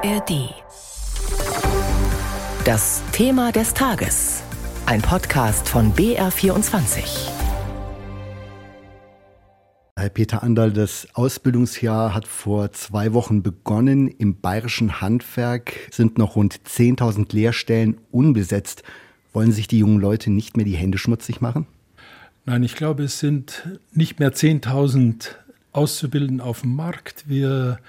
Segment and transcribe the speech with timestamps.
[0.00, 0.54] ARD.
[2.64, 4.44] Das Thema des Tages.
[4.86, 7.28] Ein Podcast von BR24.
[9.96, 14.06] Herr Peter Anderl, das Ausbildungsjahr hat vor zwei Wochen begonnen.
[14.06, 18.84] Im bayerischen Handwerk sind noch rund 10.000 Lehrstellen unbesetzt.
[19.32, 21.66] Wollen sich die jungen Leute nicht mehr die Hände schmutzig machen?
[22.44, 25.30] Nein, ich glaube, es sind nicht mehr 10.000
[25.72, 27.24] Auszubildende auf dem Markt.
[27.28, 27.80] Wir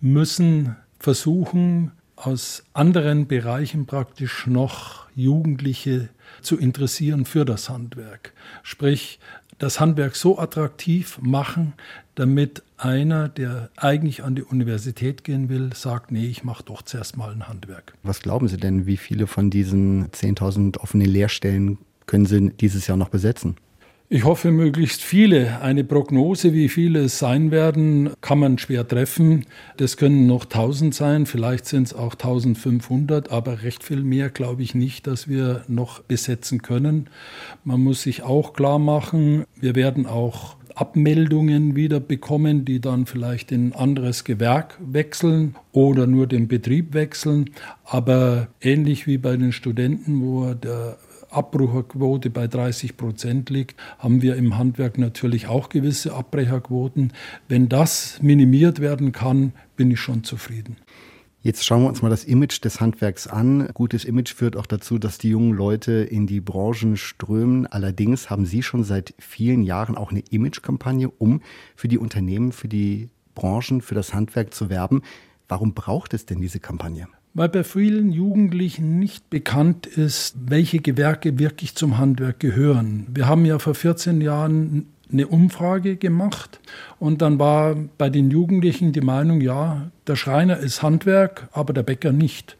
[0.00, 6.08] müssen versuchen, aus anderen Bereichen praktisch noch Jugendliche
[6.42, 8.32] zu interessieren für das Handwerk.
[8.62, 9.20] Sprich,
[9.58, 11.72] das Handwerk so attraktiv machen,
[12.14, 17.16] damit einer, der eigentlich an die Universität gehen will, sagt, nee, ich mache doch zuerst
[17.16, 17.94] mal ein Handwerk.
[18.04, 22.96] Was glauben Sie denn, wie viele von diesen 10.000 offenen Lehrstellen können Sie dieses Jahr
[22.96, 23.56] noch besetzen?
[24.10, 25.60] Ich hoffe möglichst viele.
[25.60, 29.44] Eine Prognose, wie viele es sein werden, kann man schwer treffen.
[29.76, 34.62] Das können noch 1000 sein, vielleicht sind es auch 1500, aber recht viel mehr glaube
[34.62, 37.10] ich nicht, dass wir noch besetzen können.
[37.64, 43.52] Man muss sich auch klar machen, wir werden auch Abmeldungen wieder bekommen, die dann vielleicht
[43.52, 47.50] in ein anderes Gewerk wechseln oder nur den Betrieb wechseln.
[47.84, 50.96] Aber ähnlich wie bei den Studenten, wo der
[51.38, 57.12] Abbrucherquote bei 30 Prozent liegt, haben wir im Handwerk natürlich auch gewisse Abbrecherquoten.
[57.48, 60.76] Wenn das minimiert werden kann, bin ich schon zufrieden.
[61.40, 63.68] Jetzt schauen wir uns mal das Image des Handwerks an.
[63.72, 67.66] Gutes Image führt auch dazu, dass die jungen Leute in die Branchen strömen.
[67.66, 71.40] Allerdings haben Sie schon seit vielen Jahren auch eine Imagekampagne, um
[71.76, 75.02] für die Unternehmen, für die Branchen, für das Handwerk zu werben.
[75.46, 77.06] Warum braucht es denn diese Kampagne?
[77.38, 83.06] Weil bei vielen Jugendlichen nicht bekannt ist, welche Gewerke wirklich zum Handwerk gehören.
[83.14, 86.58] Wir haben ja vor 14 Jahren eine Umfrage gemacht
[86.98, 91.84] und dann war bei den Jugendlichen die Meinung, ja, der Schreiner ist Handwerk, aber der
[91.84, 92.56] Bäcker nicht.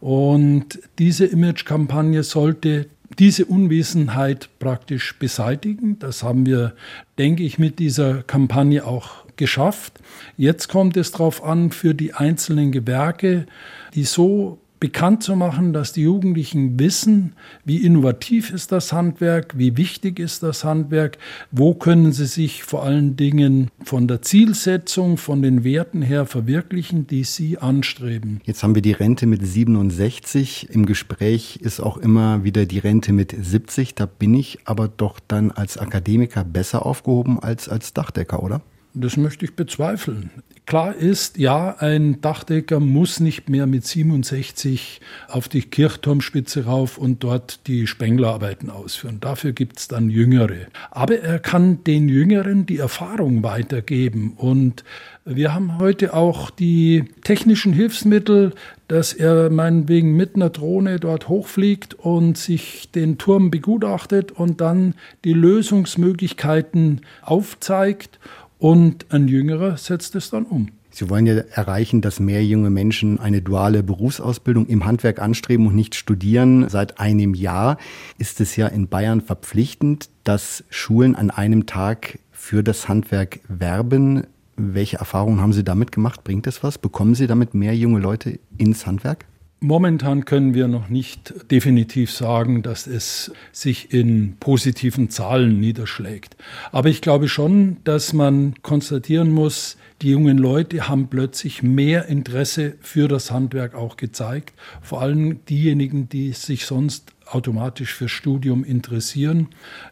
[0.00, 2.86] Und diese Imagekampagne sollte
[3.18, 5.98] diese Unwissenheit praktisch beseitigen.
[5.98, 6.72] Das haben wir,
[7.18, 9.98] denke ich, mit dieser Kampagne auch geschafft.
[10.36, 13.46] Jetzt kommt es darauf an, für die einzelnen Gewerke,
[13.92, 19.76] die so bekannt zu machen, dass die Jugendlichen wissen, wie innovativ ist das Handwerk, wie
[19.76, 21.18] wichtig ist das Handwerk,
[21.52, 27.06] wo können sie sich vor allen Dingen von der Zielsetzung, von den Werten her verwirklichen,
[27.06, 28.40] die sie anstreben.
[28.44, 30.70] Jetzt haben wir die Rente mit 67.
[30.70, 33.94] Im Gespräch ist auch immer wieder die Rente mit 70.
[33.94, 38.62] Da bin ich aber doch dann als Akademiker besser aufgehoben als als Dachdecker, oder?
[38.94, 40.30] Das möchte ich bezweifeln.
[40.64, 47.24] Klar ist, ja, ein Dachdecker muss nicht mehr mit 67 auf die Kirchturmspitze rauf und
[47.24, 49.18] dort die Spenglerarbeiten ausführen.
[49.20, 50.68] Dafür gibt es dann Jüngere.
[50.90, 54.34] Aber er kann den Jüngeren die Erfahrung weitergeben.
[54.36, 54.84] Und
[55.24, 58.52] wir haben heute auch die technischen Hilfsmittel,
[58.88, 64.94] dass er meinetwegen mit einer Drohne dort hochfliegt und sich den Turm begutachtet und dann
[65.24, 68.20] die Lösungsmöglichkeiten aufzeigt
[68.62, 70.68] und ein Jüngerer setzt es dann um.
[70.90, 75.74] Sie wollen ja erreichen, dass mehr junge Menschen eine duale Berufsausbildung im Handwerk anstreben und
[75.74, 76.68] nicht studieren.
[76.68, 77.76] Seit einem Jahr
[78.18, 84.28] ist es ja in Bayern verpflichtend, dass Schulen an einem Tag für das Handwerk werben.
[84.56, 86.22] Welche Erfahrungen haben Sie damit gemacht?
[86.22, 86.78] Bringt es was?
[86.78, 89.24] Bekommen Sie damit mehr junge Leute ins Handwerk?
[89.64, 96.36] Momentan können wir noch nicht definitiv sagen, dass es sich in positiven Zahlen niederschlägt.
[96.72, 102.74] Aber ich glaube schon, dass man konstatieren muss, die jungen Leute haben plötzlich mehr Interesse
[102.80, 104.52] für das Handwerk auch gezeigt.
[104.80, 109.46] Vor allem diejenigen, die sich sonst automatisch für Studium interessieren.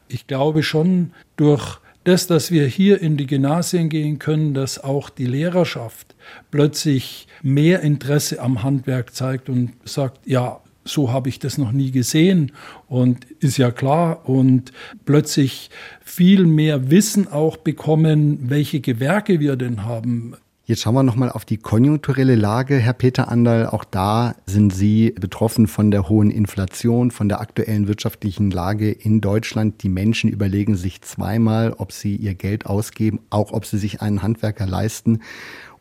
[0.09, 5.11] Ich glaube schon durch das, dass wir hier in die Gymnasien gehen können, dass auch
[5.11, 6.15] die Lehrerschaft
[6.51, 11.91] plötzlich mehr Interesse am Handwerk zeigt und sagt, ja, so habe ich das noch nie
[11.91, 12.53] gesehen
[12.89, 14.29] und ist ja klar.
[14.29, 14.73] Und
[15.05, 15.71] plötzlich
[16.03, 20.35] viel mehr Wissen auch bekommen, welche Gewerke wir denn haben,
[20.71, 23.67] Jetzt schauen wir nochmal auf die konjunkturelle Lage, Herr Peter Anderl.
[23.67, 29.21] Auch da sind Sie betroffen von der hohen Inflation, von der aktuellen wirtschaftlichen Lage in
[29.21, 29.83] Deutschland.
[29.83, 34.23] Die Menschen überlegen sich zweimal, ob sie ihr Geld ausgeben, auch ob sie sich einen
[34.23, 35.19] Handwerker leisten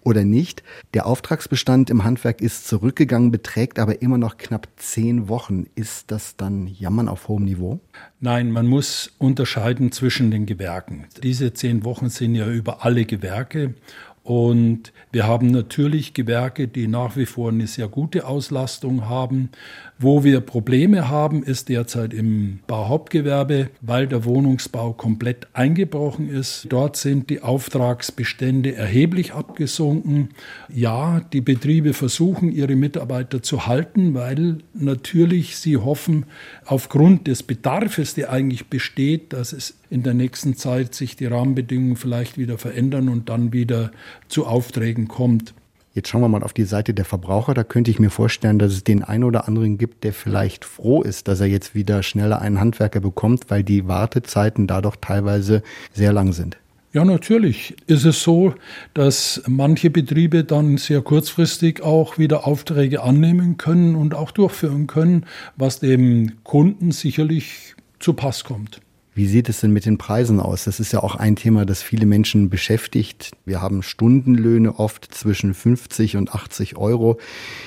[0.03, 0.63] oder nicht.
[0.93, 5.65] Der Auftragsbestand im Handwerk ist zurückgegangen, beträgt aber immer noch knapp zehn Wochen.
[5.75, 7.79] Ist das dann Jammern auf hohem Niveau?
[8.19, 11.05] Nein, man muss unterscheiden zwischen den Gewerken.
[11.21, 13.75] Diese zehn Wochen sind ja über alle Gewerke
[14.23, 19.49] Und wir haben natürlich Gewerke, die nach wie vor eine sehr gute Auslastung haben.
[19.97, 26.67] Wo wir Probleme haben, ist derzeit im Bauhauptgewerbe, weil der Wohnungsbau komplett eingebrochen ist.
[26.69, 30.29] Dort sind die Auftragsbestände erheblich abgesunken.
[30.73, 36.25] Ja, die Betriebe versuchen, ihre Mitarbeiter zu halten, weil natürlich sie hoffen,
[36.65, 41.95] aufgrund des Bedarfs, der eigentlich besteht, dass es in der nächsten Zeit sich die Rahmenbedingungen
[41.95, 43.91] vielleicht wieder verändern und dann wieder
[44.27, 45.53] zu Aufträgen kommt.
[45.93, 47.53] Jetzt schauen wir mal auf die Seite der Verbraucher.
[47.53, 51.01] Da könnte ich mir vorstellen, dass es den einen oder anderen gibt, der vielleicht froh
[51.01, 55.63] ist, dass er jetzt wieder schneller einen Handwerker bekommt, weil die Wartezeiten da doch teilweise
[55.91, 56.57] sehr lang sind.
[56.93, 58.55] Ja, natürlich ist es so,
[58.95, 65.25] dass manche Betriebe dann sehr kurzfristig auch wieder Aufträge annehmen können und auch durchführen können,
[65.55, 68.81] was dem Kunden sicherlich zu Pass kommt.
[69.19, 70.63] Wie sieht es denn mit den Preisen aus?
[70.63, 73.33] Das ist ja auch ein Thema, das viele Menschen beschäftigt.
[73.43, 77.19] Wir haben Stundenlöhne oft zwischen 50 und 80 Euro.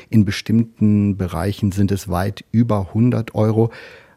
[0.09, 3.71] In bestimmten Bereichen sind es weit über 100 Euro.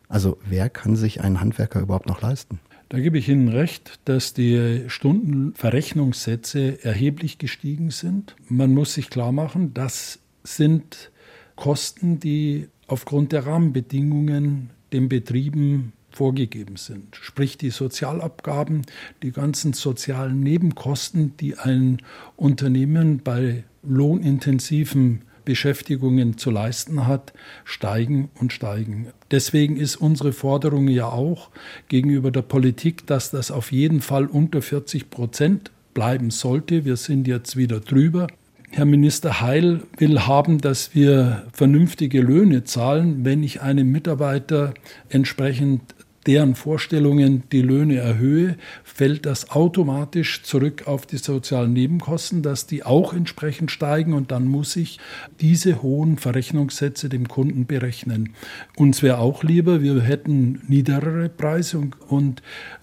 [0.07, 2.61] Also wer kann sich einen Handwerker überhaupt noch leisten?
[2.87, 8.37] Da gebe ich Ihnen recht, dass die Stundenverrechnungssätze erheblich gestiegen sind.
[8.47, 11.11] Man muss sich klar machen, das sind
[11.57, 17.15] Kosten, die aufgrund der Rahmenbedingungen den Betrieben vorgegeben sind.
[17.21, 18.83] Sprich die Sozialabgaben,
[19.21, 21.97] die ganzen sozialen Nebenkosten, die ein
[22.35, 27.33] Unternehmen bei lohnintensiven Beschäftigungen zu leisten hat,
[27.63, 29.07] steigen und steigen.
[29.31, 31.49] Deswegen ist unsere Forderung ja auch
[31.87, 36.83] gegenüber der Politik, dass das auf jeden Fall unter 40 Prozent bleiben sollte.
[36.83, 38.27] Wir sind jetzt wieder drüber.
[38.71, 44.73] Herr Minister Heil will haben, dass wir vernünftige Löhne zahlen, wenn ich einem Mitarbeiter
[45.07, 45.94] entsprechend
[46.25, 52.83] deren Vorstellungen die Löhne erhöhe, fällt das automatisch zurück auf die sozialen Nebenkosten, dass die
[52.83, 54.99] auch entsprechend steigen und dann muss ich
[55.39, 58.33] diese hohen Verrechnungssätze dem Kunden berechnen.
[58.75, 62.41] Uns wäre auch lieber, wir hätten niedrigere Preise und, und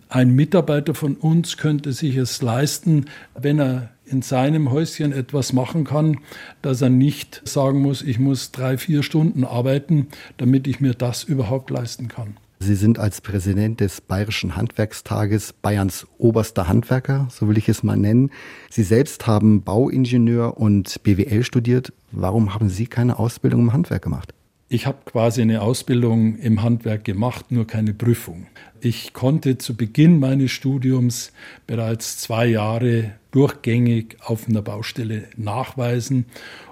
[0.08, 5.84] ein Mitarbeiter von uns könnte sich es leisten, wenn er in seinem Häuschen etwas machen
[5.84, 6.18] kann,
[6.60, 11.24] dass er nicht sagen muss, ich muss drei, vier Stunden arbeiten, damit ich mir das
[11.24, 12.36] überhaupt leisten kann.
[12.62, 17.96] Sie sind als Präsident des Bayerischen Handwerkstages Bayerns oberster Handwerker, so will ich es mal
[17.96, 18.30] nennen.
[18.70, 21.92] Sie selbst haben Bauingenieur und BWL studiert.
[22.12, 24.32] Warum haben Sie keine Ausbildung im Handwerk gemacht?
[24.68, 28.46] Ich habe quasi eine Ausbildung im Handwerk gemacht, nur keine Prüfung.
[28.80, 31.32] Ich konnte zu Beginn meines Studiums
[31.66, 36.26] bereits zwei Jahre durchgängig auf einer Baustelle nachweisen.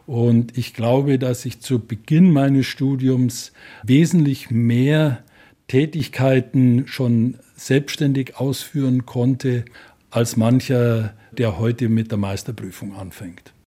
[0.06, 3.52] Und ich glaube, dass ich zu Beginn meines Studiums
[3.82, 5.25] wesentlich mehr
[5.70, 9.64] Tätigkeiten schon selbstständig ausführen konnte,
[10.11, 13.52] als mancher, der heute mit der Meisterprüfung anfängt.